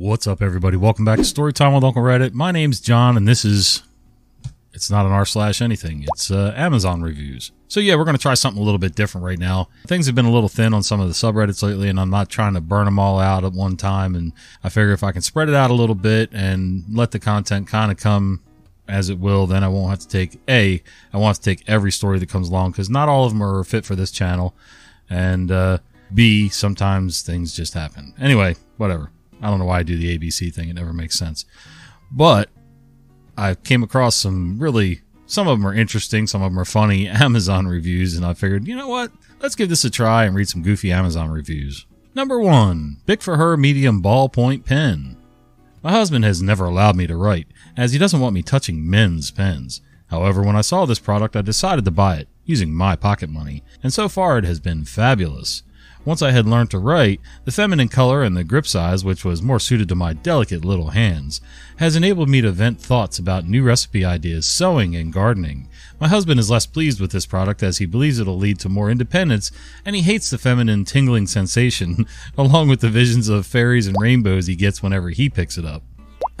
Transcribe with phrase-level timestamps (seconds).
[0.00, 0.78] What's up, everybody?
[0.78, 2.32] Welcome back to Storytime with Uncle Reddit.
[2.32, 3.82] My name's John, and this is.
[4.72, 6.06] It's not an r slash anything.
[6.08, 7.52] It's uh, Amazon reviews.
[7.68, 9.68] So yeah, we're to try something a little bit different right now.
[9.86, 12.30] Things have been a little thin on some of the subreddits lately, and I'm not
[12.30, 14.14] trying to burn them all out at one time.
[14.14, 14.32] And
[14.64, 17.68] I figure if I can spread it out a little bit and let the content
[17.68, 18.42] kind of come
[18.88, 20.82] as it will, then I won't have to take a.
[21.12, 23.42] I won't have to take every story that comes along because not all of them
[23.42, 24.54] are fit for this channel,
[25.10, 25.76] and uh,
[26.14, 26.48] b.
[26.48, 28.14] Sometimes things just happen.
[28.18, 29.10] Anyway, whatever.
[29.42, 30.68] I don't know why I do the ABC thing.
[30.68, 31.44] It never makes sense.
[32.10, 32.50] But
[33.36, 37.08] I came across some really, some of them are interesting, some of them are funny
[37.08, 39.12] Amazon reviews, and I figured, you know what?
[39.40, 41.86] Let's give this a try and read some goofy Amazon reviews.
[42.14, 45.16] Number one, Bic for Her Medium Ballpoint Pen.
[45.82, 49.30] My husband has never allowed me to write, as he doesn't want me touching men's
[49.30, 49.80] pens.
[50.08, 53.62] However, when I saw this product, I decided to buy it, using my pocket money,
[53.82, 55.62] and so far it has been fabulous.
[56.10, 59.42] Once I had learned to write, the feminine color and the grip size, which was
[59.42, 61.40] more suited to my delicate little hands,
[61.76, 65.68] has enabled me to vent thoughts about new recipe ideas, sewing, and gardening.
[66.00, 68.90] My husband is less pleased with this product as he believes it'll lead to more
[68.90, 69.52] independence,
[69.84, 74.48] and he hates the feminine tingling sensation, along with the visions of fairies and rainbows
[74.48, 75.84] he gets whenever he picks it up.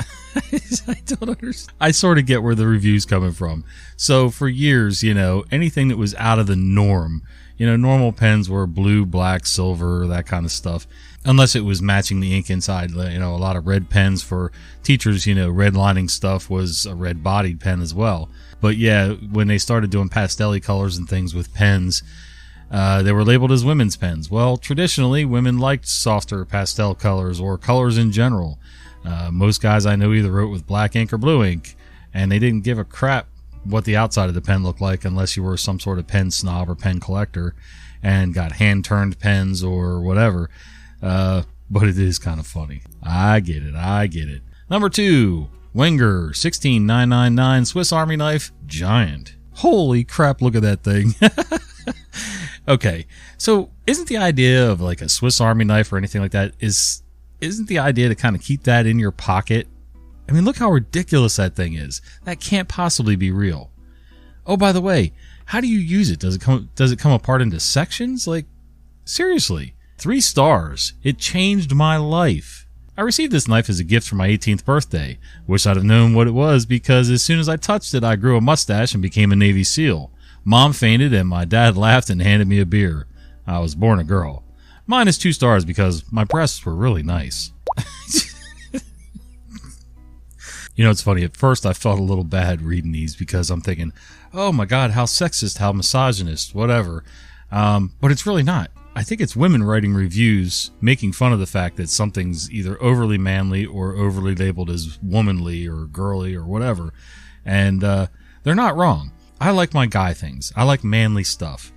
[0.88, 1.76] I don't understand.
[1.80, 3.64] I sort of get where the review's coming from.
[3.96, 7.22] So for years, you know, anything that was out of the norm,
[7.60, 10.86] you know, normal pens were blue, black, silver, that kind of stuff.
[11.26, 14.50] Unless it was matching the ink inside, you know, a lot of red pens for
[14.82, 18.30] teachers, you know, redlining stuff was a red bodied pen as well.
[18.62, 22.02] But yeah, when they started doing pastel colors and things with pens,
[22.70, 24.30] uh, they were labeled as women's pens.
[24.30, 28.58] Well, traditionally, women liked softer pastel colors or colors in general.
[29.04, 31.76] Uh, most guys I know either wrote with black ink or blue ink,
[32.14, 33.26] and they didn't give a crap
[33.64, 36.30] what the outside of the pen looked like unless you were some sort of pen
[36.30, 37.54] snob or pen collector
[38.02, 40.50] and got hand turned pens or whatever.
[41.02, 42.82] Uh, but it is kind of funny.
[43.02, 43.74] I get it.
[43.74, 44.42] I get it.
[44.68, 49.36] Number two, Wenger 16999 Swiss Army knife giant.
[49.54, 51.14] Holy crap, look at that thing.
[52.68, 53.06] okay.
[53.36, 57.02] So isn't the idea of like a Swiss Army knife or anything like that is
[57.40, 59.66] isn't the idea to kind of keep that in your pocket
[60.30, 62.00] I mean, look how ridiculous that thing is.
[62.22, 63.72] That can't possibly be real.
[64.46, 65.12] Oh, by the way,
[65.46, 66.20] how do you use it?
[66.20, 68.28] Does it come does it come apart into sections?
[68.28, 68.46] Like
[69.04, 69.74] seriously.
[69.98, 70.94] 3 stars.
[71.02, 72.66] It changed my life.
[72.96, 75.18] I received this knife as a gift for my 18th birthday.
[75.46, 78.16] Wish I'd have known what it was because as soon as I touched it, I
[78.16, 80.10] grew a mustache and became a Navy SEAL.
[80.44, 83.06] Mom fainted and my dad laughed and handed me a beer.
[83.46, 84.44] I was born a girl.
[84.86, 87.52] Mine is two stars because my breasts were really nice.
[90.80, 91.24] You know, it's funny.
[91.24, 93.92] At first, I felt a little bad reading these because I'm thinking,
[94.32, 97.04] oh my God, how sexist, how misogynist, whatever.
[97.52, 98.70] Um, but it's really not.
[98.96, 103.18] I think it's women writing reviews making fun of the fact that something's either overly
[103.18, 106.94] manly or overly labeled as womanly or girly or whatever.
[107.44, 108.06] And uh,
[108.42, 109.12] they're not wrong.
[109.38, 110.50] I like my guy things.
[110.56, 111.74] I like manly stuff.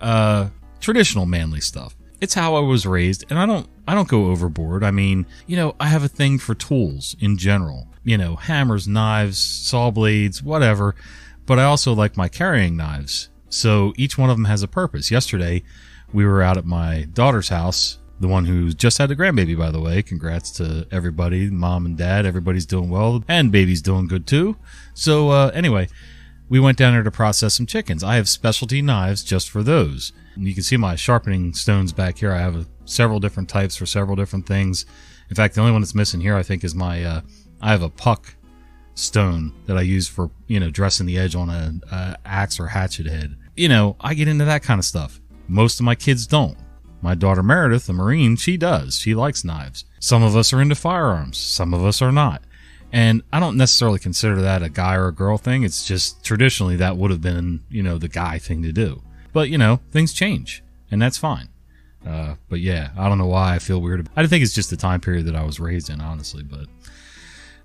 [0.00, 1.96] Uh, traditional manly stuff.
[2.20, 4.84] It's how I was raised, and I don't I don't go overboard.
[4.84, 8.86] I mean, you know, I have a thing for tools in general you know, hammers,
[8.86, 10.94] knives, saw blades, whatever.
[11.46, 13.28] But I also like my carrying knives.
[13.48, 15.10] So each one of them has a purpose.
[15.10, 15.62] Yesterday,
[16.12, 19.70] we were out at my daughter's house, the one who just had a grandbaby, by
[19.70, 20.02] the way.
[20.02, 22.26] Congrats to everybody, mom and dad.
[22.26, 24.56] Everybody's doing well, and baby's doing good too.
[24.94, 25.88] So, uh, anyway,
[26.48, 28.04] we went down there to process some chickens.
[28.04, 30.12] I have specialty knives just for those.
[30.36, 32.32] You can see my sharpening stones back here.
[32.32, 34.84] I have several different types for several different things.
[35.30, 37.20] In fact, the only one that's missing here, I think, is my uh,
[37.64, 38.34] I have a puck
[38.94, 42.66] stone that I use for you know dressing the edge on a, a axe or
[42.66, 43.36] hatchet head.
[43.56, 45.18] You know, I get into that kind of stuff.
[45.48, 46.58] Most of my kids don't.
[47.00, 48.98] My daughter Meredith, the Marine, she does.
[48.98, 49.86] She likes knives.
[49.98, 51.38] Some of us are into firearms.
[51.38, 52.42] Some of us are not.
[52.92, 55.62] And I don't necessarily consider that a guy or a girl thing.
[55.62, 59.02] It's just traditionally that would have been, you know, the guy thing to do.
[59.32, 61.48] But, you know, things change, and that's fine.
[62.06, 64.00] Uh, but yeah, I don't know why I feel weird.
[64.00, 66.42] About I think it's just the time period that I was raised in, honestly.
[66.42, 66.66] But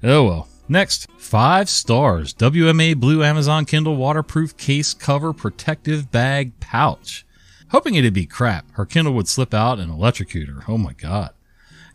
[0.04, 0.48] Oh well.
[0.72, 2.34] Next, five stars.
[2.36, 7.26] WMA Blue Amazon Kindle waterproof case cover protective bag pouch.
[7.72, 10.64] Hoping it'd be crap, her Kindle would slip out and electrocute her.
[10.68, 11.32] Oh my god.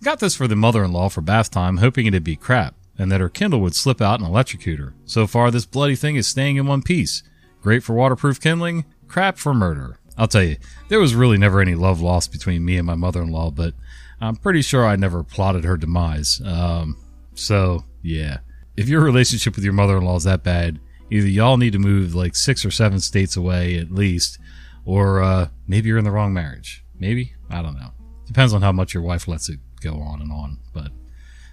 [0.02, 3.28] Got this for the mother-in-law for bath time, hoping it'd be crap, and that her
[3.28, 4.94] Kindle would slip out and electrocute her.
[5.04, 7.22] So far, this bloody thing is staying in one piece.
[7.62, 9.98] Great for waterproof kindling, crap for murder.
[10.18, 10.56] I'll tell you,
[10.88, 13.74] there was really never any love lost between me and my mother-in-law, but
[14.20, 16.40] I'm pretty sure I never plotted her demise.
[16.44, 16.96] Um,
[17.34, 18.38] so yeah.
[18.76, 20.80] If your relationship with your mother in law is that bad,
[21.10, 24.38] either y'all need to move like six or seven states away at least,
[24.84, 26.84] or uh, maybe you're in the wrong marriage.
[26.98, 27.34] Maybe?
[27.50, 27.92] I don't know.
[28.26, 30.58] Depends on how much your wife lets it go on and on.
[30.72, 30.92] But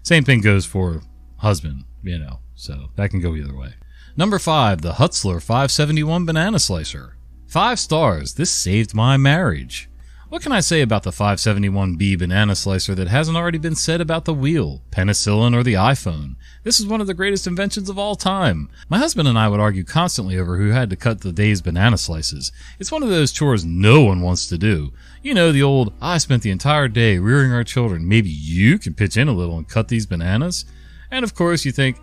[0.03, 1.01] Same thing goes for
[1.38, 3.74] husband, you know, so that can go either way.
[4.18, 7.18] Number five, the Hutzler 571 Banana Slicer.
[7.47, 8.33] Five stars.
[8.33, 9.89] This saved my marriage.
[10.31, 14.24] What can I say about the 571B banana slicer that hasn't already been said about
[14.24, 16.38] the wheel, penicillin, or the iPhone?
[16.63, 18.69] This is one of the greatest inventions of all time.
[18.88, 21.98] My husband and I would argue constantly over who had to cut the day's banana
[21.98, 22.54] slices.
[22.80, 24.94] It's one of those chores no one wants to do.
[25.22, 28.07] You know, the old, I spent the entire day rearing our children.
[28.07, 30.63] Maybe you can pitch in a little and cut these bananas?
[31.12, 31.98] And of course, you think,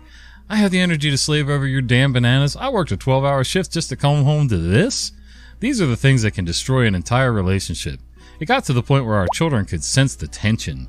[0.47, 2.55] I have the energy to slave over your damn bananas.
[2.55, 5.13] I worked a 12 hour shift just to come home to this?
[5.61, 7.99] These are the things that can destroy an entire relationship.
[8.39, 10.87] It got to the point where our children could sense the tension.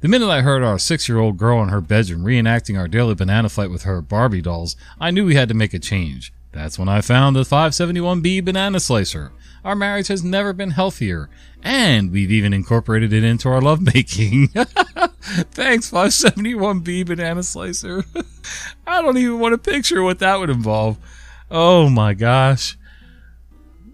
[0.00, 3.14] The minute I heard our six year old girl in her bedroom reenacting our daily
[3.14, 6.32] banana fight with her Barbie dolls, I knew we had to make a change.
[6.52, 9.32] That's when I found the 571B banana slicer.
[9.64, 11.30] Our marriage has never been healthier,
[11.62, 14.48] and we've even incorporated it into our lovemaking.
[15.24, 18.04] Thanks, 571B banana slicer.
[18.86, 20.98] I don't even want to picture what that would involve.
[21.50, 22.76] Oh my gosh.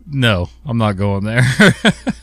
[0.07, 1.45] No, I'm not going there.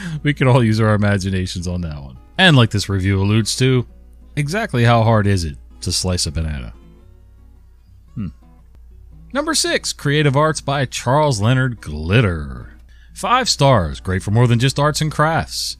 [0.22, 2.18] we can all use our imaginations on that one.
[2.38, 3.86] And like this review alludes to,
[4.36, 6.72] exactly how hard is it to slice a banana?
[8.14, 8.28] Hmm.
[9.32, 12.74] Number six, Creative Arts by Charles Leonard Glitter.
[13.14, 15.76] Five stars, great for more than just arts and crafts.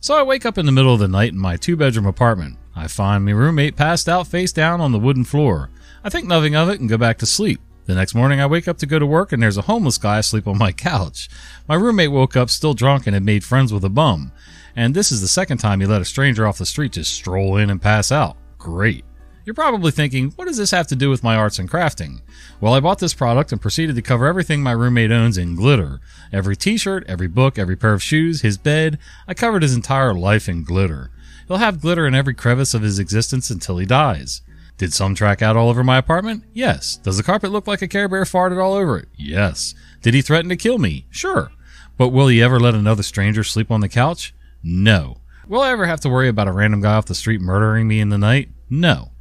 [0.00, 2.58] So I wake up in the middle of the night in my two bedroom apartment.
[2.76, 5.70] I find my roommate passed out face down on the wooden floor.
[6.02, 7.60] I think nothing of it and go back to sleep.
[7.86, 10.18] The next morning, I wake up to go to work and there's a homeless guy
[10.18, 11.28] asleep on my couch.
[11.68, 14.32] My roommate woke up still drunk and had made friends with a bum.
[14.74, 17.56] And this is the second time he let a stranger off the street just stroll
[17.58, 18.36] in and pass out.
[18.58, 19.04] Great.
[19.44, 22.22] You're probably thinking, what does this have to do with my arts and crafting?
[22.62, 26.00] Well, I bought this product and proceeded to cover everything my roommate owns in glitter.
[26.32, 28.98] Every t-shirt, every book, every pair of shoes, his bed.
[29.28, 31.10] I covered his entire life in glitter.
[31.46, 34.40] He'll have glitter in every crevice of his existence until he dies.
[34.76, 36.44] Did some track out all over my apartment?
[36.52, 36.96] Yes.
[36.96, 39.08] Does the carpet look like a Care Bear farted all over it?
[39.16, 39.74] Yes.
[40.02, 41.06] Did he threaten to kill me?
[41.10, 41.52] Sure.
[41.96, 44.34] But will he ever let another stranger sleep on the couch?
[44.62, 45.18] No.
[45.46, 48.00] Will I ever have to worry about a random guy off the street murdering me
[48.00, 48.48] in the night?
[48.68, 49.12] No.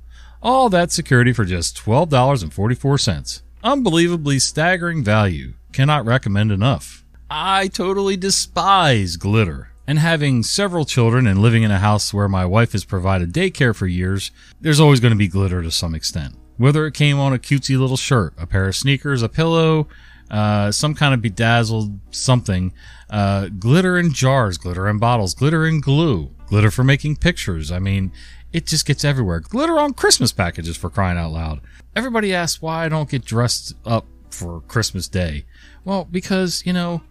[0.42, 3.42] All that security for just $12.44.
[3.64, 5.54] Unbelievably staggering value.
[5.72, 7.06] Cannot recommend enough.
[7.30, 9.70] I totally despise glitter.
[9.86, 13.76] And having several children and living in a house where my wife has provided daycare
[13.76, 14.32] for years,
[14.62, 16.36] there's always going to be glitter to some extent.
[16.58, 19.90] Whether it came on a cutesy little shirt, a pair of sneakers, a pillow,
[20.32, 22.74] uh, some kind of bedazzled something,
[23.10, 27.72] uh, glitter in jars, glitter in bottles, glitter in glue, glitter for making pictures.
[27.72, 28.12] I mean,
[28.54, 29.42] it just gets everywhere.
[29.42, 31.60] Glitter on Christmas packages for crying out loud.
[31.96, 35.46] Everybody asks why I don't get dressed up for Christmas Day.
[35.84, 37.02] Well, because, you know,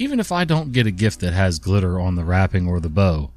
[0.00, 2.88] even if I don't get a gift that has glitter on the wrapping or the
[2.88, 3.32] bow,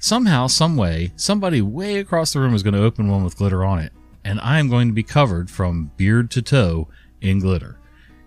[0.00, 3.64] somehow, some way, somebody way across the room is going to open one with glitter
[3.64, 3.92] on it,
[4.24, 6.88] and I am going to be covered from beard to toe
[7.20, 7.78] in glitter.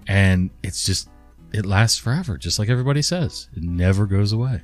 [0.08, 1.10] And it's just,
[1.52, 3.50] it lasts forever, just like everybody says.
[3.58, 4.62] It never goes away.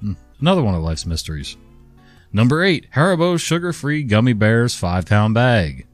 [0.00, 0.14] Hmm.
[0.40, 1.56] Another one of life's mysteries.
[2.32, 5.86] Number eight, Haribo sugar free gummy bears five pound bag.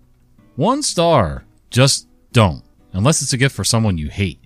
[0.56, 1.44] One star.
[1.68, 2.64] Just don't.
[2.94, 4.38] Unless it's a gift for someone you hate.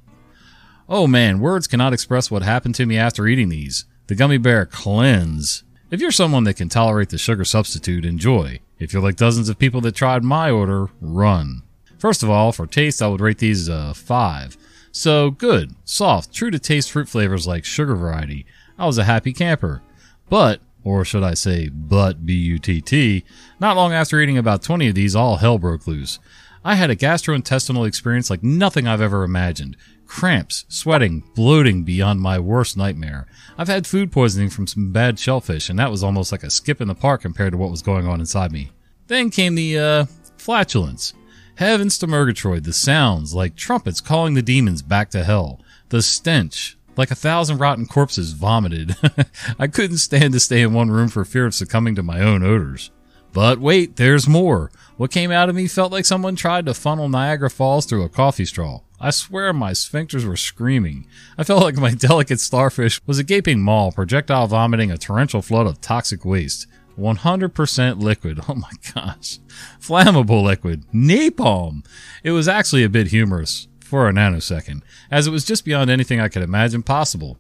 [0.91, 3.85] Oh man, words cannot express what happened to me after eating these.
[4.07, 5.63] The gummy bear cleanse.
[5.91, 8.61] If you're someone that can tolerate the sugar substitute, enjoy.
[8.79, 11.63] If you're like dozens of people that tried my order, run.
[11.99, 14.57] First of all, for taste, I would rate these a 5.
[14.91, 18.47] So, good, soft, true to taste fruit flavors like sugar variety.
[18.79, 19.83] I was a happy camper.
[20.31, 23.25] But, or should I say, but, B-U-T-T,
[23.61, 26.19] not long after eating about 20 of these, all hell broke loose.
[26.65, 29.77] I had a gastrointestinal experience like nothing I've ever imagined
[30.09, 33.27] cramps, sweating, bloating beyond my worst nightmare.
[33.57, 36.81] I've had food poisoning from some bad shellfish, and that was almost like a skip
[36.81, 38.71] in the park compared to what was going on inside me.
[39.07, 40.05] Then came the, uh,
[40.39, 41.13] flatulence.
[41.57, 45.61] Heavens to Murgatroyd, the sounds, like trumpets calling the demons back to hell.
[45.89, 48.97] The stench, like a thousand rotten corpses vomited.
[49.59, 52.43] I couldn't stand to stay in one room for fear of succumbing to my own
[52.43, 52.91] odors.
[53.39, 54.73] But wait, there's more.
[54.97, 58.09] What came out of me felt like someone tried to funnel Niagara Falls through a
[58.09, 58.81] coffee straw.
[59.01, 61.07] I swear my sphincters were screaming.
[61.39, 65.69] I felt like my delicate starfish was a gaping maw, projectile vomiting a torrential flood
[65.69, 66.67] of toxic waste.
[66.99, 68.41] 100% liquid.
[68.49, 69.39] Oh my gosh.
[69.81, 70.85] Flammable liquid.
[70.93, 71.87] Napalm.
[72.25, 76.19] It was actually a bit humorous for a nanosecond, as it was just beyond anything
[76.19, 77.39] I could imagine possible.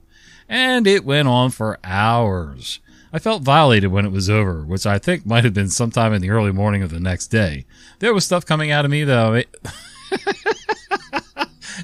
[0.48, 2.78] And it went on for hours.
[3.12, 6.20] I felt violated when it was over, which I think might have been sometime in
[6.20, 7.64] the early morning of the next day.
[8.00, 9.42] There was stuff coming out of me though.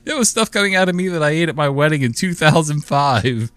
[0.04, 3.52] There was stuff coming out of me that I ate at my wedding in 2005.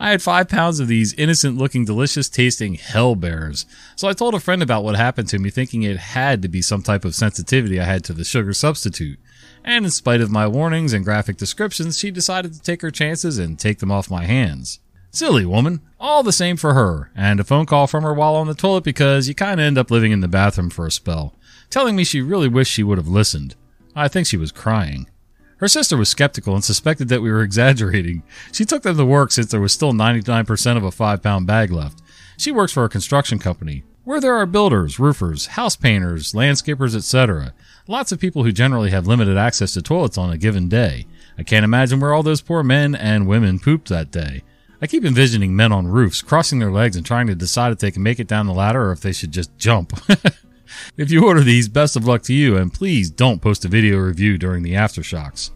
[0.00, 3.64] I had five pounds of these innocent looking, delicious tasting hell bears.
[3.96, 6.62] So I told a friend about what happened to me, thinking it had to be
[6.62, 9.18] some type of sensitivity I had to the sugar substitute.
[9.64, 13.38] And in spite of my warnings and graphic descriptions, she decided to take her chances
[13.38, 14.80] and take them off my hands.
[15.18, 15.80] Silly woman.
[15.98, 17.10] All the same for her.
[17.16, 19.90] And a phone call from her while on the toilet because you kinda end up
[19.90, 21.34] living in the bathroom for a spell.
[21.70, 23.56] Telling me she really wished she would have listened.
[23.96, 25.08] I think she was crying.
[25.56, 28.22] Her sister was skeptical and suspected that we were exaggerating.
[28.52, 31.72] She took them to work since there was still 99% of a 5 pound bag
[31.72, 32.00] left.
[32.36, 37.52] She works for a construction company where there are builders, roofers, house painters, landscapers, etc.
[37.88, 41.06] Lots of people who generally have limited access to toilets on a given day.
[41.36, 44.44] I can't imagine where all those poor men and women pooped that day.
[44.80, 47.90] I keep envisioning men on roofs crossing their legs and trying to decide if they
[47.90, 49.92] can make it down the ladder or if they should just jump.
[50.96, 53.98] if you order these, best of luck to you, and please don't post a video
[53.98, 55.50] review during the aftershocks.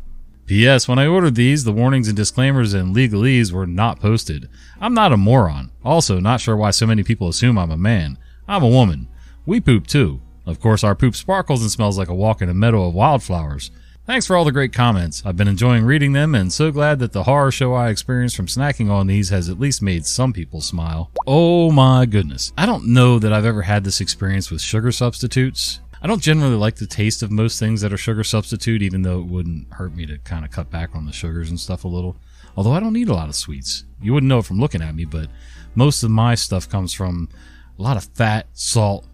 [0.47, 0.89] P.S.
[0.89, 4.49] When I ordered these, the warnings and disclaimers and legalese were not posted.
[4.81, 5.71] I'm not a moron.
[5.85, 8.19] Also, not sure why so many people assume I'm a man.
[8.49, 9.07] I'm a woman.
[9.47, 10.21] We poop too.
[10.45, 13.71] Of course, our poop sparkles and smells like a walk in a meadow of wildflowers.
[14.13, 15.23] Thanks for all the great comments.
[15.25, 18.45] I've been enjoying reading them and so glad that the horror show I experienced from
[18.45, 21.11] snacking on these has at least made some people smile.
[21.27, 22.53] Oh my goodness.
[22.59, 25.81] I don't know that I've ever had this experience with sugar substitutes.
[26.03, 29.19] I don't generally like the taste of most things that are sugar substitute, even though
[29.19, 31.89] it wouldn't hurt me to kind of cut back on the sugars and stuff a
[31.89, 32.15] little.
[32.55, 33.85] Although I don't eat a lot of sweets.
[34.03, 35.31] You wouldn't know from looking at me, but
[35.75, 37.31] most of my stuff comes from
[37.79, 39.07] a lot of fat, salt,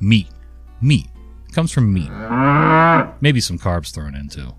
[0.00, 0.28] meat.
[0.80, 1.06] Meat.
[1.58, 2.08] Comes from meat.
[3.20, 4.54] Maybe some carbs thrown in too.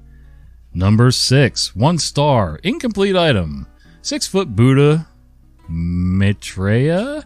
[0.74, 3.68] Number six, one star, incomplete item.
[4.02, 5.08] Six foot Buddha,
[5.70, 7.24] Maitreya,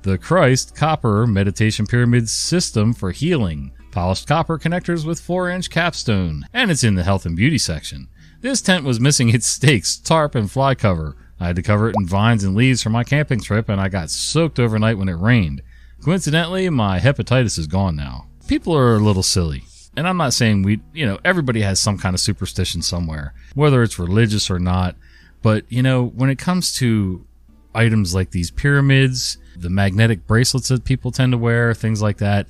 [0.00, 3.72] the Christ copper meditation pyramid system for healing.
[3.90, 8.08] Polished copper connectors with 4 inch capstone, and it's in the health and beauty section.
[8.40, 11.18] This tent was missing its stakes, tarp, and fly cover.
[11.38, 13.90] I had to cover it in vines and leaves for my camping trip, and I
[13.90, 15.60] got soaked overnight when it rained.
[16.02, 18.28] Coincidentally, my hepatitis is gone now.
[18.52, 19.64] People are a little silly.
[19.96, 23.82] And I'm not saying we, you know, everybody has some kind of superstition somewhere, whether
[23.82, 24.94] it's religious or not.
[25.40, 27.24] But, you know, when it comes to
[27.74, 32.46] items like these pyramids, the magnetic bracelets that people tend to wear, things like that,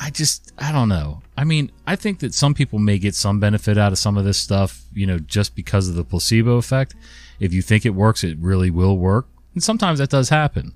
[0.00, 1.20] I just, I don't know.
[1.36, 4.24] I mean, I think that some people may get some benefit out of some of
[4.24, 6.94] this stuff, you know, just because of the placebo effect.
[7.38, 9.28] If you think it works, it really will work.
[9.52, 10.72] And sometimes that does happen.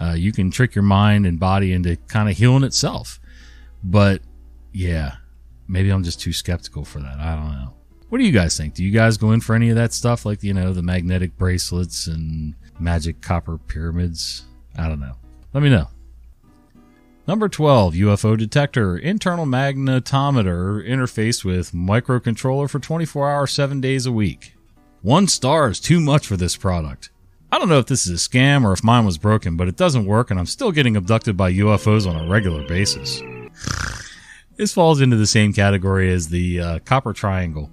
[0.00, 3.20] Uh, you can trick your mind and body into kind of healing itself.
[3.86, 4.20] But
[4.72, 5.16] yeah,
[5.68, 7.18] maybe I'm just too skeptical for that.
[7.18, 7.72] I don't know.
[8.08, 8.74] What do you guys think?
[8.74, 11.36] Do you guys go in for any of that stuff, like, you know, the magnetic
[11.36, 14.44] bracelets and magic copper pyramids?
[14.76, 15.14] I don't know.
[15.52, 15.88] Let me know.
[17.28, 24.12] Number 12, UFO detector, internal magnetometer interface with microcontroller for 24 hours, 7 days a
[24.12, 24.54] week.
[25.02, 27.10] One star is too much for this product.
[27.50, 29.76] I don't know if this is a scam or if mine was broken, but it
[29.76, 33.20] doesn't work and I'm still getting abducted by UFOs on a regular basis.
[34.56, 37.70] This falls into the same category as the uh, copper triangle.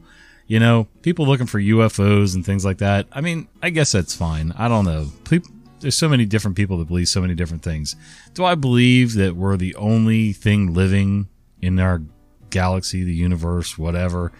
[0.48, 3.08] You know, people looking for UFOs and things like that.
[3.12, 4.52] I mean, I guess that's fine.
[4.58, 5.08] I don't know.
[5.30, 7.96] People, there's so many different people that believe so many different things.
[8.34, 11.28] Do I believe that we're the only thing living
[11.62, 12.02] in our
[12.50, 14.32] galaxy, the universe, whatever?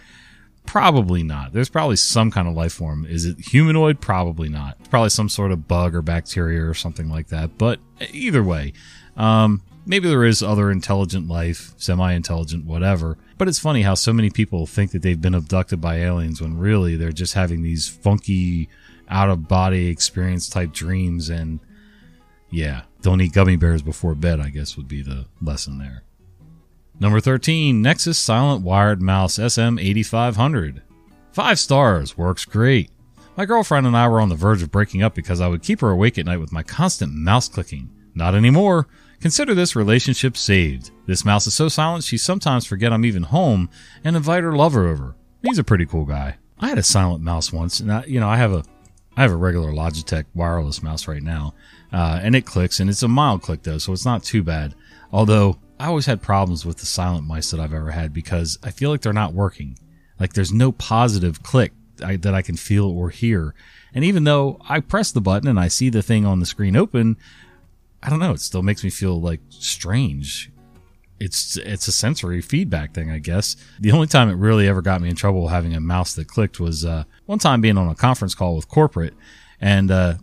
[0.66, 1.52] Probably not.
[1.52, 3.04] There's probably some kind of life form.
[3.06, 4.00] Is it humanoid?
[4.00, 4.78] Probably not.
[4.90, 7.58] Probably some sort of bug or bacteria or something like that.
[7.58, 8.72] But either way,
[9.16, 13.18] um, maybe there is other intelligent life, semi-intelligent, whatever.
[13.38, 16.58] But it's funny how so many people think that they've been abducted by aliens when
[16.58, 18.68] really they're just having these funky
[19.08, 21.60] out of body experience type dreams and
[22.50, 26.04] yeah, don't eat gummy bears before bed, I guess would be the lesson there.
[27.00, 30.82] Number 13, Nexus Silent Wired Mouse SM8500.
[31.32, 32.90] 5 stars, works great.
[33.36, 35.80] My girlfriend and I were on the verge of breaking up because I would keep
[35.80, 37.90] her awake at night with my constant mouse clicking.
[38.14, 38.86] Not anymore.
[39.20, 40.90] Consider this relationship saved.
[41.06, 43.70] This mouse is so silent she sometimes forget I'm even home
[44.04, 45.16] and invite her lover over.
[45.42, 46.36] He's a pretty cool guy.
[46.58, 48.64] I had a silent mouse once, and I, you know I have a
[49.16, 51.54] I have a regular Logitech wireless mouse right now,
[51.92, 54.74] uh, and it clicks, and it's a mild click though, so it's not too bad.
[55.12, 58.70] Although I always had problems with the silent mice that I've ever had because I
[58.70, 59.78] feel like they're not working.
[60.18, 61.72] Like there's no positive click
[62.04, 63.54] I, that I can feel or hear.
[63.92, 66.76] And even though I press the button and I see the thing on the screen
[66.76, 67.16] open,
[68.04, 68.32] I don't know.
[68.32, 70.52] It still makes me feel like strange.
[71.18, 73.56] It's it's a sensory feedback thing, I guess.
[73.80, 76.60] The only time it really ever got me in trouble having a mouse that clicked
[76.60, 79.14] was uh, one time being on a conference call with corporate,
[79.58, 80.14] and uh,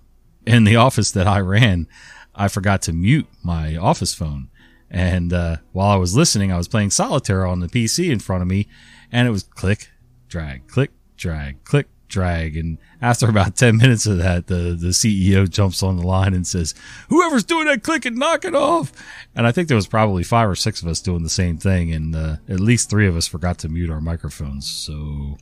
[0.45, 1.88] in the office that I ran,
[2.35, 4.50] I forgot to mute my office phone.
[4.91, 8.43] And uh, while I was listening, I was playing solitaire on the PC in front
[8.43, 8.67] of me,
[9.11, 9.89] and it was click,
[10.27, 12.55] drag, click, drag, click, drag.
[12.55, 16.45] And after about 10 minutes of that, the, the CEO jumps on the line and
[16.45, 16.75] says,
[17.09, 18.91] whoever's doing that click and knock it off.
[19.35, 21.91] And I think there was probably five or six of us doing the same thing.
[21.91, 24.69] And uh, at least three of us forgot to mute our microphones.
[24.69, 25.37] So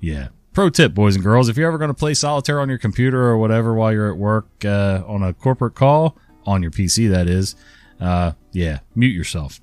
[0.00, 0.28] yeah.
[0.52, 3.22] Pro tip, boys and girls, if you're ever going to play solitaire on your computer
[3.22, 7.28] or whatever while you're at work uh, on a corporate call, on your PC, that
[7.28, 7.54] is,
[8.00, 9.60] uh, yeah, mute yourself.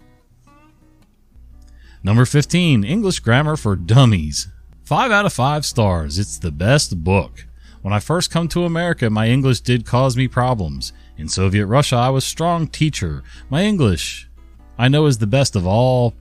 [2.03, 4.47] Number 15, English Grammar for Dummies.
[4.87, 6.17] 5 out of 5 stars.
[6.17, 7.45] It's the best book.
[7.81, 10.93] When I first come to America, my English did cause me problems.
[11.17, 13.21] In Soviet Russia, I was strong teacher.
[13.49, 14.29] My English,
[14.77, 16.13] I know, is the best of all.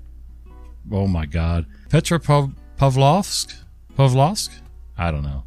[0.90, 1.66] Oh my God.
[1.90, 2.18] Petra
[2.76, 3.54] Pavlovsk?
[3.96, 4.50] Pavlovsk?
[4.98, 5.44] I don't know.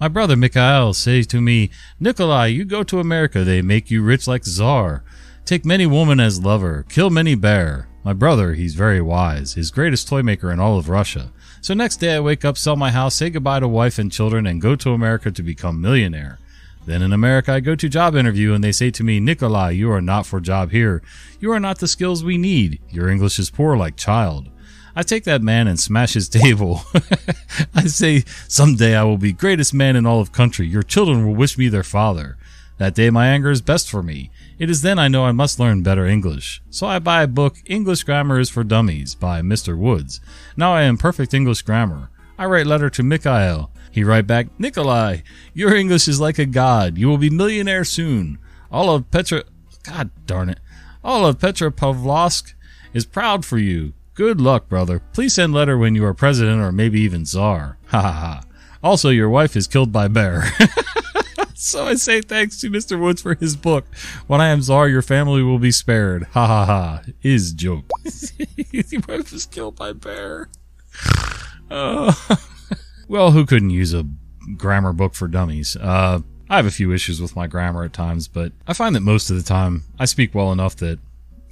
[0.00, 1.68] My brother Mikhail says to me,
[2.00, 5.04] Nikolai, you go to America, they make you rich like czar.
[5.44, 7.86] Take many woman as lover, kill many bear.
[8.02, 11.32] My brother, he's very wise, his greatest toy maker in all of Russia.
[11.60, 14.46] So next day I wake up, sell my house, say goodbye to wife and children,
[14.46, 16.38] and go to America to become millionaire.
[16.86, 19.90] Then in America I go to job interview and they say to me, Nikolai, you
[19.90, 21.02] are not for job here.
[21.40, 22.80] You are not the skills we need.
[22.90, 24.48] Your English is poor like child.
[24.94, 26.82] I take that man and smash his table.
[27.74, 30.66] I say, someday I will be greatest man in all of country.
[30.66, 32.36] Your children will wish me their father.
[32.78, 34.30] That day my anger is best for me.
[34.58, 36.62] It is then I know I must learn better English.
[36.70, 39.76] So I buy a book, English Grammar is for Dummies, by Mr.
[39.76, 40.20] Woods.
[40.56, 42.10] Now I am perfect English grammar.
[42.38, 43.70] I write letter to Mikhail.
[43.90, 45.18] He write back, Nikolai,
[45.52, 46.96] your English is like a god.
[46.96, 48.38] You will be millionaire soon.
[48.70, 49.44] All of Petra,
[49.84, 50.60] God darn it,
[51.04, 52.54] all of Petra Pavlovsk
[52.92, 53.92] is proud for you.
[54.14, 55.02] Good luck, brother.
[55.12, 57.76] Please send letter when you are president or maybe even czar.
[57.88, 58.42] Ha ha ha.
[58.82, 60.44] Also, your wife is killed by bear.
[61.56, 63.00] so I say thanks to Mr.
[63.00, 63.86] Woods for his book.
[64.26, 66.24] When I am czar, your family will be spared.
[66.32, 67.02] Ha ha ha.
[67.22, 67.90] Is joke.
[68.56, 70.48] your wife is killed by bear.
[71.70, 72.12] Uh,
[73.08, 74.06] well, who couldn't use a
[74.56, 75.76] grammar book for dummies?
[75.76, 79.00] Uh, I have a few issues with my grammar at times, but I find that
[79.00, 80.98] most of the time I speak well enough that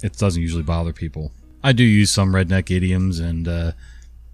[0.03, 1.31] it doesn't usually bother people.
[1.63, 3.71] I do use some redneck idioms, and uh,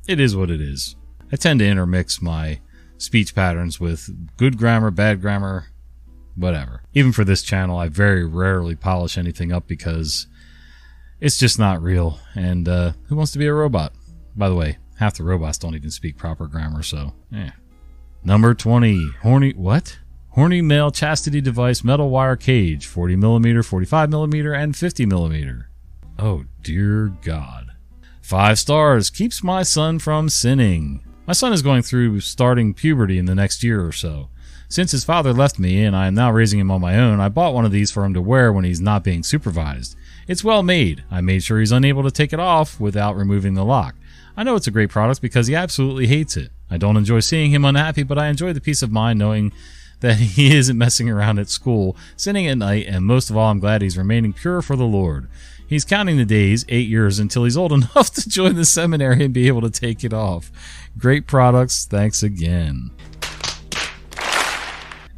[0.07, 0.95] it is what it is.
[1.31, 2.59] I tend to intermix my
[2.97, 5.67] speech patterns with good grammar, bad grammar,
[6.35, 6.83] whatever.
[6.93, 10.27] Even for this channel, I very rarely polish anything up because
[11.19, 12.19] it's just not real.
[12.35, 13.93] And uh, who wants to be a robot?
[14.35, 17.51] By the way, half the robots don't even speak proper grammar, so eh.
[18.23, 19.99] Number 20, horny, what?
[20.29, 25.69] Horny male chastity device metal wire cage, 40 millimeter, 45 millimeter, and 50 millimeter.
[26.17, 27.71] Oh, dear God.
[28.21, 31.03] Five stars keeps my son from sinning.
[31.27, 34.29] My son is going through starting puberty in the next year or so.
[34.71, 37.27] Since his father left me and I am now raising him on my own, I
[37.27, 39.97] bought one of these for him to wear when he's not being supervised.
[40.29, 41.03] It's well made.
[41.11, 43.95] I made sure he's unable to take it off without removing the lock.
[44.37, 46.51] I know it's a great product because he absolutely hates it.
[46.69, 49.51] I don't enjoy seeing him unhappy, but I enjoy the peace of mind knowing
[49.99, 53.59] that he isn't messing around at school, sinning at night, and most of all, I'm
[53.59, 55.27] glad he's remaining pure for the Lord.
[55.67, 59.33] He's counting the days, eight years, until he's old enough to join the seminary and
[59.33, 60.49] be able to take it off.
[60.97, 61.83] Great products.
[61.83, 62.91] Thanks again.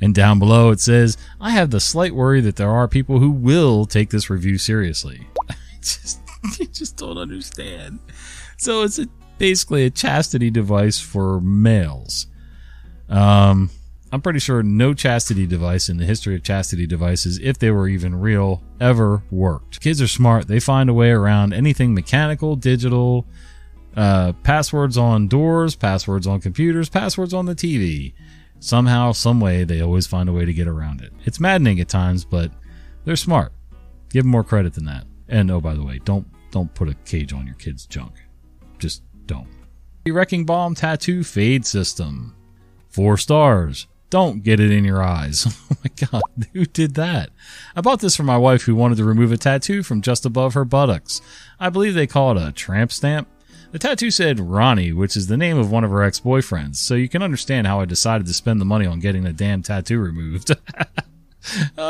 [0.04, 3.32] And down below it says, I have the slight worry that there are people who
[3.32, 5.26] will take this review seriously.
[5.50, 8.00] I just, I just don't understand.
[8.58, 12.28] So it's a, basically a chastity device for males.
[13.08, 13.70] Um,
[14.12, 17.88] I'm pretty sure no chastity device in the history of chastity devices, if they were
[17.88, 19.80] even real, ever worked.
[19.80, 20.50] Kids are smart.
[20.50, 23.26] They find a way around anything mechanical, digital,
[23.96, 28.14] uh, passwords on doors, passwords on computers, passwords on the TV.
[28.64, 31.12] Somehow, some way, they always find a way to get around it.
[31.26, 32.50] It's maddening at times, but
[33.04, 33.52] they're smart.
[34.10, 35.04] Give them more credit than that.
[35.28, 38.14] And oh, by the way, don't don't put a cage on your kid's junk.
[38.80, 39.50] Just don't.
[40.06, 42.38] The Wrecking Balm Tattoo Fade System.
[42.88, 43.88] Four stars.
[44.10, 45.46] Don't get it in your eyes.
[45.74, 47.32] Oh my god, who did that?
[47.76, 50.54] I bought this for my wife who wanted to remove a tattoo from just above
[50.54, 51.22] her buttocks.
[51.60, 53.28] I believe they call it a tramp stamp.
[53.74, 56.94] The tattoo said Ronnie, which is the name of one of her ex boyfriends, so
[56.94, 59.98] you can understand how I decided to spend the money on getting the damn tattoo
[59.98, 60.52] removed.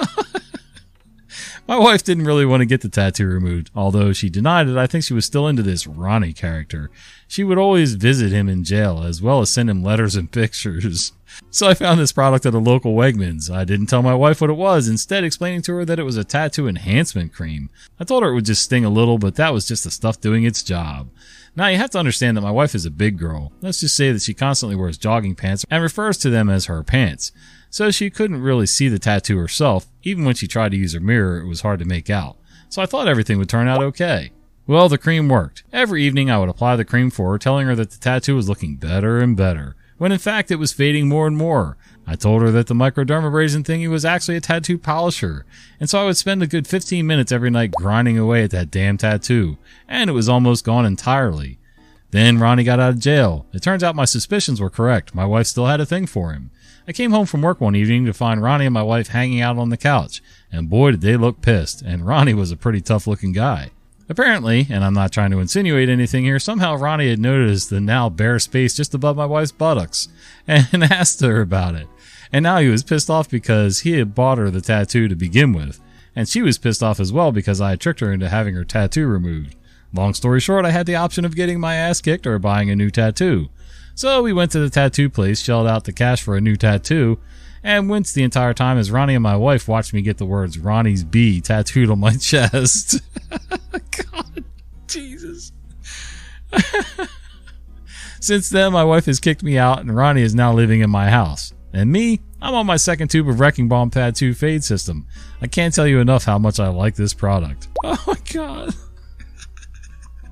[1.68, 4.78] My wife didn't really want to get the tattoo removed, although she denied it.
[4.78, 6.90] I think she was still into this Ronnie character.
[7.28, 11.12] She would always visit him in jail, as well as send him letters and pictures.
[11.50, 13.54] So I found this product at a local Wegmans.
[13.54, 16.18] I didn't tell my wife what it was, instead explaining to her that it was
[16.18, 17.70] a tattoo enhancement cream.
[18.00, 20.20] I told her it would just sting a little, but that was just the stuff
[20.20, 21.10] doing its job.
[21.56, 23.52] Now you have to understand that my wife is a big girl.
[23.62, 26.84] Let's just say that she constantly wears jogging pants and refers to them as her
[26.84, 27.32] pants
[27.74, 29.88] so she couldn't really see the tattoo herself.
[30.04, 32.38] Even when she tried to use her mirror, it was hard to make out.
[32.70, 34.32] So I thought everything would turn out okay.
[34.68, 35.64] Well, the cream worked.
[35.74, 38.48] Every evening I would apply the cream for her, telling her that the tattoo was
[38.48, 39.76] looking better and better.
[40.04, 41.78] When in fact it was fading more and more.
[42.06, 45.46] I told her that the microdermabrasion thingy was actually a tattoo polisher,
[45.80, 48.70] and so I would spend a good 15 minutes every night grinding away at that
[48.70, 51.58] damn tattoo, and it was almost gone entirely.
[52.12, 53.46] Then Ronnie got out of jail.
[53.54, 55.16] It turns out my suspicions were correct.
[55.16, 56.52] My wife still had a thing for him.
[56.86, 59.58] I came home from work one evening to find Ronnie and my wife hanging out
[59.58, 63.08] on the couch, and boy did they look pissed, and Ronnie was a pretty tough
[63.08, 63.72] looking guy.
[64.10, 68.10] Apparently, and I'm not trying to insinuate anything here, somehow Ronnie had noticed the now
[68.10, 70.10] bare space just above my wife's buttocks
[70.48, 71.88] and asked her about it.
[72.32, 75.54] And now he was pissed off because he had bought her the tattoo to begin
[75.54, 75.80] with,
[76.16, 78.66] and she was pissed off as well because I had tricked her into having her
[78.66, 79.56] tattoo removed.
[79.94, 82.76] Long story short, I had the option of getting my ass kicked or buying a
[82.76, 83.50] new tattoo.
[83.96, 87.20] So we went to the tattoo place, shelled out the cash for a new tattoo,
[87.64, 90.60] and winced the entire time as Ronnie and my wife watched me get the words
[90.60, 93.02] Ronnie's B tattooed on my chest.
[94.12, 94.44] God,
[94.88, 95.52] Jesus.
[98.20, 101.10] Since then, my wife has kicked me out, and Ronnie is now living in my
[101.10, 101.54] house.
[101.74, 105.08] And me, I'm on my second tube of Wrecking Balm Pad 2 Fade System.
[105.42, 107.68] I can't tell you enough how much I like this product.
[107.84, 108.76] Oh my god.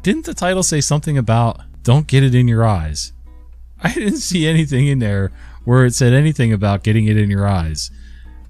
[0.04, 3.14] Didn't the title say something about don't get it in your eyes?
[3.84, 5.32] I didn't see anything in there
[5.66, 7.92] where it said anything about getting it in your eyes.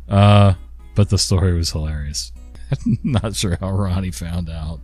[0.07, 0.53] Uh,
[0.95, 2.31] but the story was hilarious.
[3.03, 4.79] Not sure how Ronnie found out.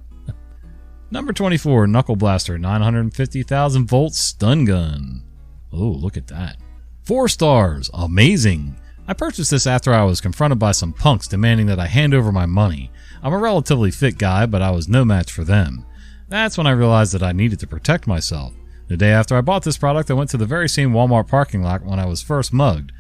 [1.10, 5.24] Number 24, Knuckle Blaster, 950,000 volt stun gun.
[5.72, 6.58] Oh, look at that.
[7.04, 7.90] Four stars.
[7.94, 8.76] Amazing.
[9.08, 12.34] I purchased this after I was confronted by some punks demanding that I hand over
[12.34, 12.92] my money.
[13.24, 15.86] I'm a relatively fit guy, but I was no match for them.
[16.28, 18.54] That's when I realized that I needed to protect myself.
[18.88, 21.62] The day after I bought this product, I went to the very same Walmart parking
[21.62, 22.92] lot when I was first mugged.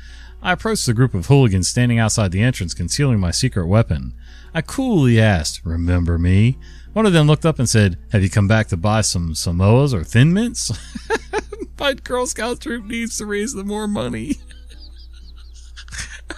[0.41, 4.13] I approached a group of hooligans standing outside the entrance concealing my secret weapon.
[4.53, 6.57] I coolly asked, Remember me?
[6.93, 9.93] One of them looked up and said, Have you come back to buy some Samoas
[9.93, 10.71] or Thin Mints?
[11.79, 14.37] my Girl Scout troop needs to raise the more money.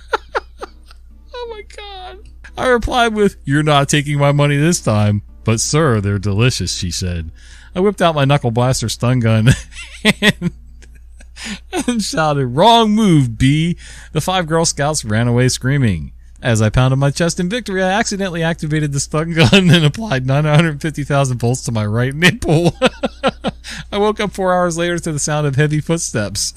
[1.33, 2.29] oh my god.
[2.57, 5.23] I replied with, You're not taking my money this time.
[5.43, 7.31] But, sir, they're delicious, she said.
[7.75, 9.49] I whipped out my knuckle blaster stun gun
[10.21, 10.51] and,
[11.87, 13.77] and shouted, Wrong move, B!
[14.11, 16.13] The five Girl Scouts ran away screaming.
[16.41, 20.25] As I pounded my chest in victory, I accidentally activated the stun gun and applied
[20.25, 22.73] 950,000 volts to my right nipple.
[23.91, 26.53] I woke up four hours later to the sound of heavy footsteps.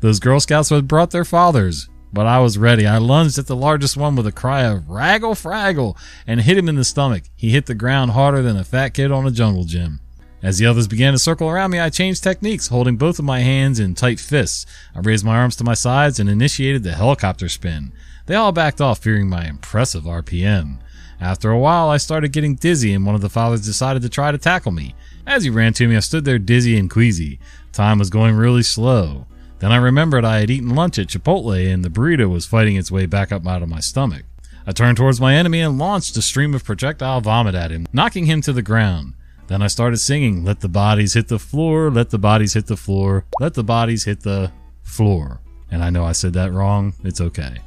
[0.00, 2.86] Those Girl Scouts had brought their fathers, but I was ready.
[2.86, 5.96] I lunged at the largest one with a cry of raggle fraggle
[6.28, 7.24] and hit him in the stomach.
[7.34, 10.00] He hit the ground harder than a fat kid on a jungle gym.
[10.44, 13.40] As the others began to circle around me, I changed techniques, holding both of my
[13.40, 14.66] hands in tight fists.
[14.94, 17.92] I raised my arms to my sides and initiated the helicopter spin.
[18.26, 20.80] They all backed off, fearing my impressive RPM.
[21.18, 24.32] After a while, I started getting dizzy, and one of the fathers decided to try
[24.32, 24.94] to tackle me.
[25.26, 27.40] As he ran to me, I stood there dizzy and queasy.
[27.72, 29.26] Time was going really slow.
[29.60, 32.90] Then I remembered I had eaten lunch at Chipotle, and the burrito was fighting its
[32.90, 34.24] way back up out of my stomach.
[34.66, 38.26] I turned towards my enemy and launched a stream of projectile vomit at him, knocking
[38.26, 39.14] him to the ground.
[39.46, 42.76] Then I started singing, Let the bodies hit the floor, let the bodies hit the
[42.76, 44.50] floor, let the bodies hit the
[44.82, 45.40] floor.
[45.70, 46.94] And I know I said that wrong.
[47.02, 47.58] It's okay.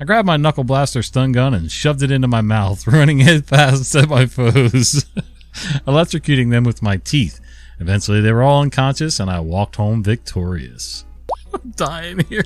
[0.00, 3.46] I grabbed my knuckle blaster stun gun and shoved it into my mouth, running it
[3.46, 5.04] past my foes,
[5.86, 7.40] electrocuting them with my teeth.
[7.78, 11.04] Eventually, they were all unconscious, and I walked home victorious.
[11.54, 12.44] I'm dying here.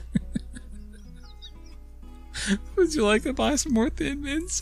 [2.77, 4.61] Would you like to buy some more Thin Mints?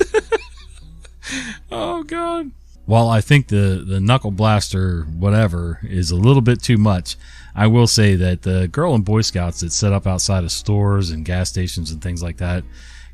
[1.72, 2.52] oh, God.
[2.86, 7.16] While I think the, the knuckle blaster, whatever, is a little bit too much,
[7.54, 11.10] I will say that the Girl and Boy Scouts that set up outside of stores
[11.10, 12.62] and gas stations and things like that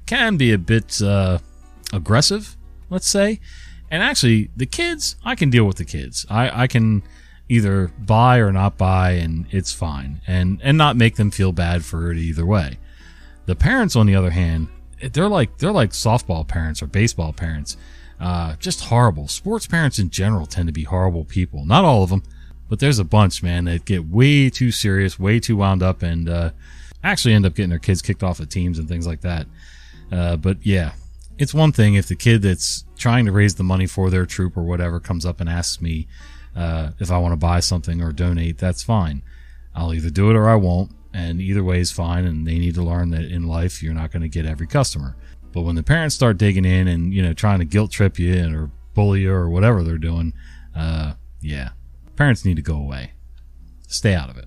[0.06, 1.38] can be a bit uh,
[1.92, 2.56] aggressive,
[2.88, 3.38] let's say.
[3.92, 6.26] And actually, the kids, I can deal with the kids.
[6.28, 7.02] I, I can
[7.48, 11.84] either buy or not buy, and it's fine, and and not make them feel bad
[11.84, 12.78] for it either way.
[13.46, 14.68] The parents, on the other hand,
[15.12, 17.76] they're like they're like softball parents or baseball parents
[18.20, 19.28] uh, just horrible.
[19.28, 21.64] Sports parents in general tend to be horrible people.
[21.64, 22.22] Not all of them,
[22.68, 26.28] but there's a bunch, man, that get way too serious, way too wound up, and
[26.28, 26.50] uh,
[27.02, 29.46] actually end up getting their kids kicked off of teams and things like that.
[30.12, 30.92] Uh, but yeah,
[31.38, 34.56] it's one thing if the kid that's trying to raise the money for their troop
[34.56, 36.06] or whatever comes up and asks me
[36.54, 38.58] uh, if I want to buy something or donate.
[38.58, 39.22] That's fine.
[39.74, 42.26] I'll either do it or I won't, and either way is fine.
[42.26, 45.16] And they need to learn that in life you're not going to get every customer.
[45.52, 48.54] But when the parents start digging in and you know trying to guilt trip you
[48.54, 50.32] or bully you or whatever they're doing,
[50.76, 51.70] uh, yeah,
[52.16, 53.12] parents need to go away.
[53.88, 54.46] Stay out of it.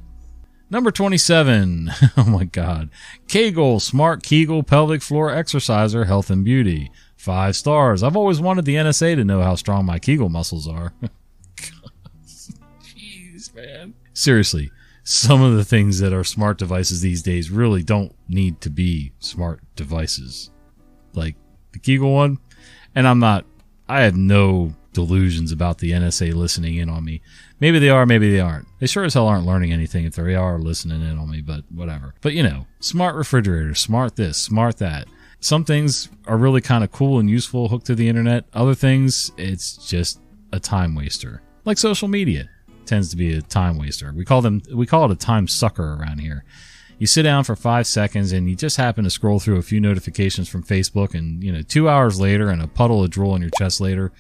[0.70, 1.92] Number 27.
[2.18, 2.90] oh my God.
[3.28, 6.90] Kegel Smart Kegel Pelvic Floor Exerciser Health and Beauty.
[7.16, 8.02] Five stars.
[8.02, 10.94] I've always wanted the NSA to know how strong my Kegel muscles are.
[12.84, 13.94] Jeez, man.
[14.14, 14.72] Seriously,
[15.04, 19.14] some of the things that are smart devices these days really don't need to be
[19.20, 20.50] smart devices.
[21.14, 21.36] Like
[21.72, 22.40] the Kegel one,
[22.96, 23.46] and I'm not,
[23.88, 27.22] I have no delusions about the NSA listening in on me.
[27.60, 28.68] Maybe they are, maybe they aren't.
[28.80, 31.64] They sure as hell aren't learning anything if they are listening in on me, but
[31.72, 32.14] whatever.
[32.22, 35.08] But you know, smart refrigerator, smart this, smart that.
[35.40, 38.46] Some things are really kind of cool and useful hooked to the internet.
[38.54, 40.22] Other things, it's just
[40.54, 41.42] a time waster.
[41.66, 42.50] Like social media
[42.86, 44.14] tends to be a time waster.
[44.14, 46.46] We call them, we call it a time sucker around here
[47.00, 49.80] you sit down for five seconds and you just happen to scroll through a few
[49.80, 53.42] notifications from Facebook, and you know, two hours later, and a puddle of drool on
[53.42, 54.12] your chest later,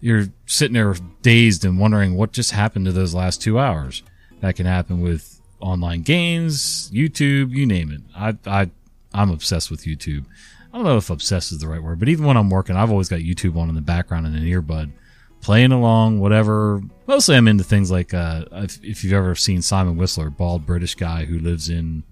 [0.00, 4.02] you're sitting there dazed and wondering what just happened to those last two hours.
[4.40, 8.00] That can happen with online games, YouTube, you name it.
[8.14, 8.70] I, I,
[9.12, 10.24] I'm obsessed with YouTube.
[10.72, 12.90] I don't know if obsessed is the right word, but even when I'm working, I've
[12.90, 14.92] always got YouTube on in the background in an earbud
[15.40, 16.82] playing along, whatever.
[17.06, 20.94] Mostly I'm into things like, uh, if, if you've ever seen Simon Whistler, bald British
[20.94, 22.02] guy who lives in,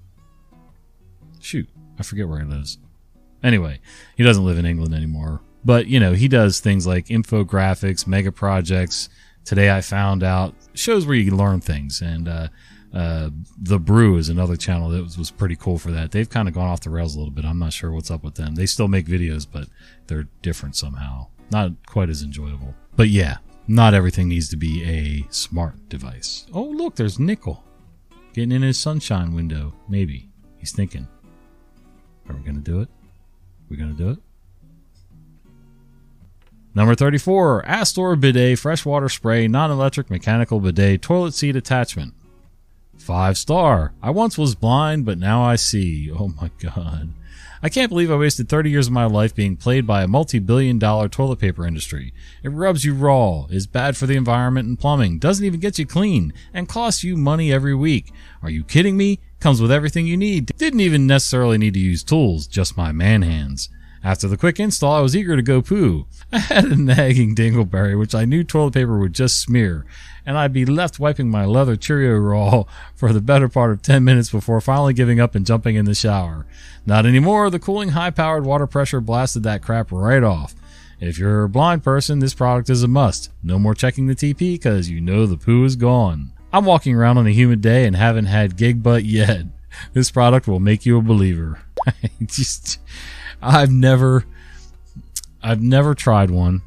[1.40, 2.78] shoot, I forget where he lives.
[3.42, 3.80] Anyway,
[4.16, 5.40] he doesn't live in England anymore.
[5.64, 9.08] But, you know, he does things like infographics, mega projects.
[9.44, 12.00] Today I found out shows where you learn things.
[12.00, 12.48] And, uh,
[12.94, 16.12] uh, the Brew is another channel that was, was pretty cool for that.
[16.12, 17.44] They've kind of gone off the rails a little bit.
[17.44, 18.54] I'm not sure what's up with them.
[18.54, 19.68] They still make videos, but
[20.06, 21.26] they're different somehow.
[21.50, 22.74] Not quite as enjoyable.
[22.96, 26.46] But yeah, not everything needs to be a smart device.
[26.52, 27.62] Oh, look, there's Nickel
[28.32, 29.74] getting in his sunshine window.
[29.88, 30.30] Maybe.
[30.59, 31.06] He's thinking,
[32.28, 32.88] are we to do it?
[33.68, 34.18] we going to do it?
[36.74, 42.12] Number 34, Astor Bidet Freshwater Spray Non Electric Mechanical Bidet Toilet Seat Attachment.
[42.98, 43.92] Five star.
[44.02, 46.11] I once was blind, but now I see.
[46.11, 47.12] Oh my god.
[47.62, 50.78] I can't believe I wasted 30 years of my life being played by a multi-billion
[50.78, 52.12] dollar toilet paper industry.
[52.42, 55.86] It rubs you raw, is bad for the environment and plumbing, doesn't even get you
[55.86, 58.12] clean, and costs you money every week.
[58.42, 59.20] Are you kidding me?
[59.40, 60.52] Comes with everything you need.
[60.56, 63.68] Didn't even necessarily need to use tools, just my man hands.
[64.04, 66.06] After the quick install, I was eager to go poo.
[66.32, 69.85] I had a nagging dingleberry, which I knew toilet paper would just smear,
[70.24, 74.04] and I'd be left wiping my leather Cheerio roll for the better part of 10
[74.04, 76.46] minutes before finally giving up and jumping in the shower.
[76.85, 80.54] Not anymore, the cooling high powered water pressure blasted that crap right off.
[81.00, 83.30] If you're a blind person, this product is a must.
[83.42, 86.32] No more checking the TP because you know the poo is gone.
[86.52, 89.46] I'm walking around on a humid day and haven't had gig butt yet.
[89.92, 91.61] This product will make you a believer.
[92.24, 92.78] just
[93.42, 94.25] I've never
[95.42, 96.62] I've never tried one.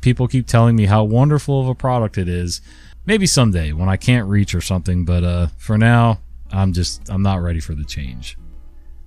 [0.00, 2.60] People keep telling me how wonderful of a product it is.
[3.06, 7.22] Maybe someday when I can't reach or something, but uh, for now, I'm just I'm
[7.22, 8.36] not ready for the change.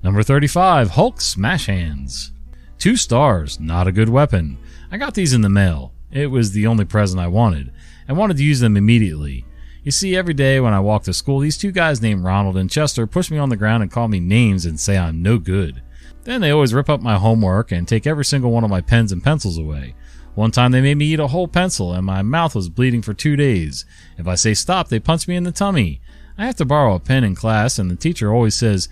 [0.03, 2.31] Number 35, Hulk Smash Hands.
[2.77, 4.57] Two stars, not a good weapon.
[4.91, 5.93] I got these in the mail.
[6.11, 7.73] It was the only present I wanted.
[8.07, 9.45] I wanted to use them immediately.
[9.83, 12.69] You see, every day when I walk to school, these two guys named Ronald and
[12.69, 15.81] Chester push me on the ground and call me names and say I'm no good.
[16.27, 19.13] Then they always rip up my homework and take every single one of my pens
[19.13, 19.95] and pencils away.
[20.35, 23.13] One time they made me eat a whole pencil and my mouth was bleeding for
[23.13, 23.85] two days.
[24.17, 26.01] If I say stop, they punch me in the tummy.
[26.37, 28.89] I have to borrow a pen in class and the teacher always says,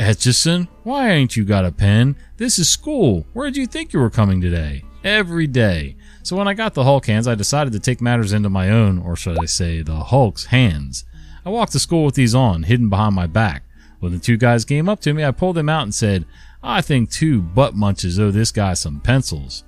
[0.00, 2.16] Etchison, why ain't you got a pen?
[2.36, 3.28] This is school.
[3.32, 4.82] Where did you think you were coming today?
[5.04, 5.94] Every day.
[6.24, 8.98] So when I got the Hulk hands, I decided to take matters into my own,
[8.98, 11.04] or should I say, the Hulk's hands.
[11.44, 13.62] I walked to school with these on, hidden behind my back.
[14.00, 16.26] When the two guys came up to me, I pulled them out and said,
[16.68, 19.62] I think two butt munches owe this guy some pencils.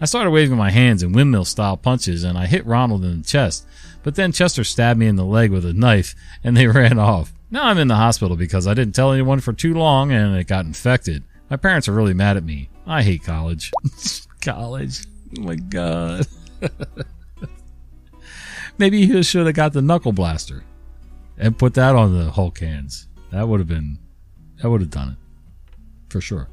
[0.00, 3.24] I started waving my hands in windmill style punches and I hit Ronald in the
[3.24, 3.66] chest,
[4.04, 6.14] but then Chester stabbed me in the leg with a knife
[6.44, 7.32] and they ran off.
[7.50, 10.46] Now I'm in the hospital because I didn't tell anyone for too long and it
[10.46, 11.24] got infected.
[11.50, 12.70] My parents are really mad at me.
[12.86, 13.72] I hate college.
[14.40, 15.06] college.
[15.36, 16.24] Oh my god.
[18.78, 20.62] Maybe he should have got the knuckle blaster
[21.36, 23.08] and put that on the Hulk hands.
[23.32, 23.98] That would have been
[24.62, 25.23] that would have done it
[26.14, 26.48] for sure.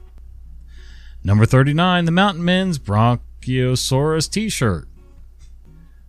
[1.24, 4.88] Number 39, the Mountain Men's Bronchiosaurus t shirt.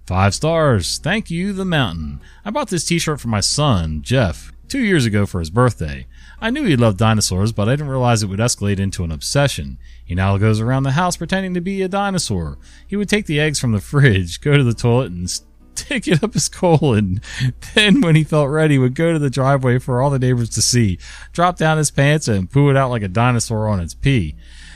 [0.06, 0.96] Five stars.
[0.96, 2.22] Thank you, the Mountain.
[2.46, 6.06] I bought this t shirt for my son, Jeff, two years ago for his birthday.
[6.40, 9.76] I knew he loved dinosaurs, but I didn't realize it would escalate into an obsession.
[10.02, 12.56] He now goes around the house pretending to be a dinosaur.
[12.86, 15.46] He would take the eggs from the fridge, go to the toilet, and stick
[15.90, 17.20] it up his colon.
[17.74, 20.62] Then, when he felt ready, would go to the driveway for all the neighbors to
[20.62, 20.98] see,
[21.32, 24.34] drop down his pants, and poo it out like a dinosaur on its pee.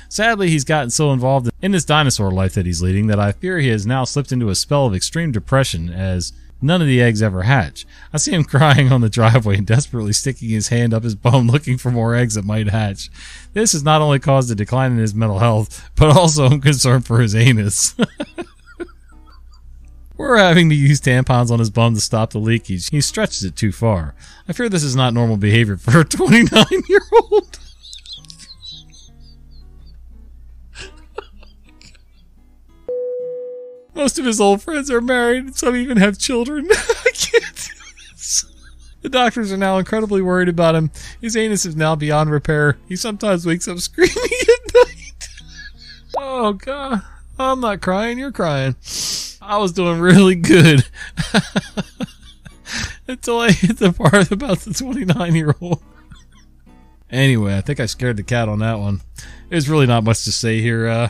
[0.09, 3.59] Sadly, he's gotten so involved in this dinosaur life that he's leading that I fear
[3.59, 6.33] he has now slipped into a spell of extreme depression as
[6.63, 7.87] none of the eggs ever hatch.
[8.13, 11.49] I see him crying on the driveway and desperately sticking his hand up his bum
[11.49, 13.11] looking for more eggs that might hatch.
[13.53, 17.07] This has not only caused a decline in his mental health, but also I'm concerned
[17.07, 17.95] for his anus.
[20.17, 22.89] We're having to use tampons on his bum to stop the leakage.
[22.89, 24.15] He stretches it too far.
[24.49, 27.59] I fear this is not normal behavior for a 29 year old.
[33.95, 36.67] Most of his old friends are married, and some even have children.
[36.71, 37.73] I can't do
[38.13, 38.45] this.
[39.01, 40.91] The doctors are now incredibly worried about him.
[41.21, 42.77] His anus is now beyond repair.
[42.89, 45.29] He sometimes wakes up screaming at night.
[46.19, 47.03] Oh, God.
[47.39, 48.77] I'm not crying, you're crying.
[49.47, 50.85] I was doing really good.
[53.07, 55.83] Until I hit the part about the 29 year old.
[57.09, 59.01] Anyway, I think I scared the cat on that one.
[59.49, 60.89] There's really not much to say here.
[60.89, 61.09] Uh,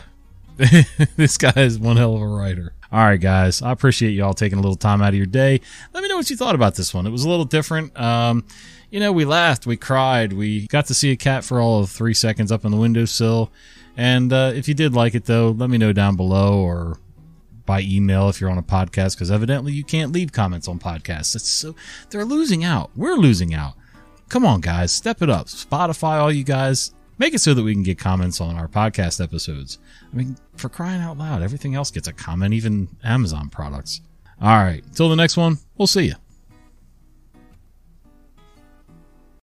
[1.16, 2.74] this guy is one hell of a writer.
[2.92, 3.62] All right, guys.
[3.62, 5.62] I appreciate you all taking a little time out of your day.
[5.94, 7.06] Let me know what you thought about this one.
[7.06, 7.98] It was a little different.
[7.98, 8.44] Um,
[8.90, 11.90] you know, we laughed, we cried, we got to see a cat for all of
[11.90, 13.50] three seconds up on the windowsill.
[13.96, 16.98] And uh, if you did like it, though, let me know down below or
[17.66, 21.34] by email if you're on a podcast, because evidently you can't leave comments on podcasts.
[21.34, 21.74] It's so
[22.10, 22.90] they're losing out.
[22.96, 23.74] We're losing out.
[24.28, 25.46] Come on, guys, step it up.
[25.46, 29.22] Spotify, all you guys, make it so that we can get comments on our podcast
[29.22, 29.78] episodes.
[30.12, 34.00] I mean, for crying out loud, everything else gets a comment, even Amazon products.
[34.40, 36.14] All right, until the next one, we'll see you.